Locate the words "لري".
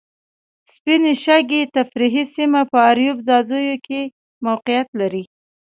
4.99-5.23